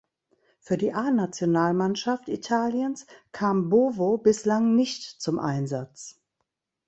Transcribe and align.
Für 0.59 0.79
die 0.79 0.93
A-Nationalmannschaft 0.95 2.27
Italiens 2.27 3.05
kam 3.31 3.69
Bovo 3.69 4.17
bislang 4.17 4.73
nicht 4.73 5.03
zum 5.21 5.37
Einsatz. 5.37 6.19